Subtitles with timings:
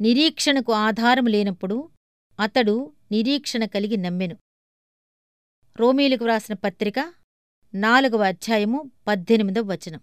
[0.00, 1.90] నిరీక్షణకు ఆధారము లేనప్పుడు
[2.40, 4.36] అతడు నిరీక్షణ కలిగి నమ్మెను.
[5.76, 7.14] రోమీలకు వ్రాసిన పత్రిక
[7.74, 10.00] నాలుగవ అధ్యాయము పద్దెనిమిదవ వచనం.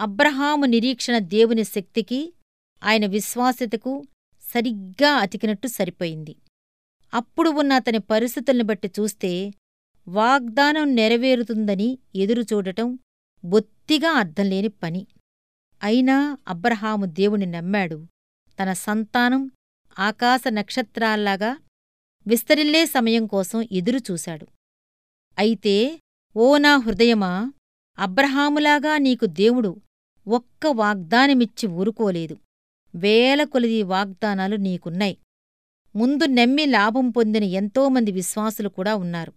[0.00, 2.34] అబ్రహాము నిరీక్షణ దేవుని శక్తికి
[2.84, 4.02] ఆయన విశ్వాస్యతకు
[4.40, 6.36] సరిగ్గా అతికినట్టు సరిపోయింది.
[7.14, 9.50] అప్పుడు ఉన్న అతని పరిస్థితుల్ని బట్టి చూస్తే
[10.08, 12.98] వాగ్దానం నెరవేరుతుందని ఎదురుచూడటం
[13.44, 15.06] బొత్తిగా అర్థంలేని పని.
[15.82, 18.06] అయినా అబ్రహాము దేవుని నమ్మాడు.
[18.62, 19.50] తన సంతానం
[19.98, 21.56] ఆకాశ నక్షత్రాల్లాగా
[22.26, 24.46] విస్తరిల్లే సమయం కోసం ఎదురుచూశాడు
[25.38, 26.00] అయితే
[26.36, 27.52] ఓ నా హృదయమా
[27.98, 29.80] అబ్రహాములాగా నీకు దేవుడు
[30.28, 32.36] ఒక్క వాగ్దానమిచ్చి ఊరుకోలేదు.
[32.94, 35.18] వేల కొలది వాగ్దానాలు నీకున్నాయి.
[35.96, 39.32] ముందు నమ్మి లాభం పొందిన ఎంతోమంది విశ్వాసులు కూడా ఉన్నారు.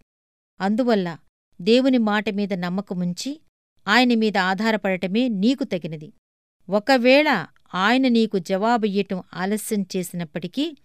[0.61, 1.17] అందువల్ల
[1.61, 3.41] దేవుని మాట మీద నమ్మకముంచి
[3.87, 6.13] ఆయన మీద ఆధారపడటమే నీకు తగినది.
[6.69, 10.77] ఒకవేళ ఆయన నీకు జవాబియ్యటం ఆలస్యం చేసినప్పటికీ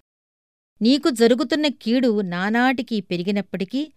[0.83, 3.93] నీకు జరుగుతున్న కీడు నానాటికి పెరిగినప్పటికీ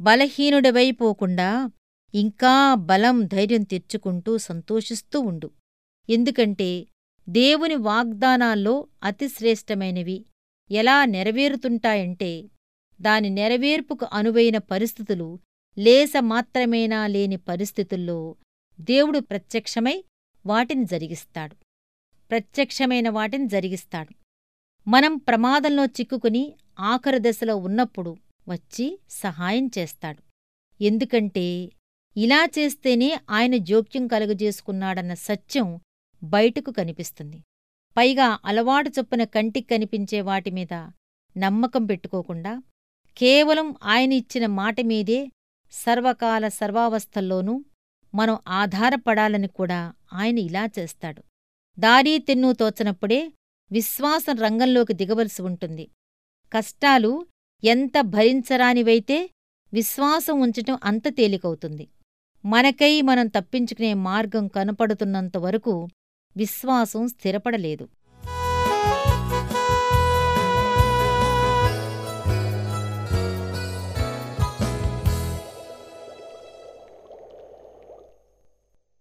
[0.00, 1.70] బలహీనుడవైపోకుండా
[2.14, 5.50] ఇంకా బలం ధైర్యం తెచ్చుకుంటూ సంతోషిస్తూ ఉండు.
[6.10, 6.86] ఎందుకంటే
[7.28, 10.24] దేవుని వాగ్దానాల్లో అతిశ్రేష్టమైనవి
[10.70, 12.50] ఎలా నెరవేరుతుంటాయంటే
[13.00, 15.38] దాని నెరవేర్పుకు అనువైన పరిస్థితులు
[15.78, 18.36] లేస మాత్రమేనా లేని పరిస్థితుల్లో
[18.80, 20.04] దేవుడు ప్రత్యక్షమై
[20.46, 21.63] వాటిని జరిగిస్తాడు.
[22.34, 24.14] ప్రత్యక్షమైన వాటిని జరిగిస్తాడు.
[24.88, 28.16] మనం ప్రమాదంలో చిక్కుకుని ఆఖరు దశలో ఉన్నప్పుడు
[28.48, 30.22] వచ్చి సహాయం చేస్తాడు.
[30.82, 31.70] ఎందుకంటే
[32.16, 35.80] ఇలా చేస్తేనే ఆయన జోక్యం కలుగజేసుకున్నాడన్న సత్యం
[36.22, 37.42] బయటకు కనిపిస్తుంది.
[37.96, 40.90] పైగా అలవాటు చొప్పున కంటికి కనిపించే వాటిమీద
[41.38, 42.62] నమ్మకం పెట్టుకోకుండా
[43.16, 45.30] కేవలం ఆయన ఇచ్చిన మాటమీదే
[45.72, 47.64] సర్వకాల సర్వావస్థల్లోనూ
[48.14, 51.22] మనం ఆధారపడాలని కూడా ఆయన ఇలా చేస్తాడు.
[51.78, 53.32] దారీ తెన్నూ తోచనప్పుడే
[53.72, 55.90] విశ్వాసం రంగంలోకి దిగవలసి ఉంటుంది.
[56.52, 57.26] కష్టాలు
[57.64, 59.30] ఎంత భరించరానివైతే
[59.72, 61.88] విశ్వాసం ఉంచటం అంత తేలికవుతుంది.
[62.44, 65.88] మనకై మనం తప్పించుకునే మార్గం కనపడుతున్నంతవరకు
[66.36, 67.88] విశ్వాసం స్థిరపడలేదు.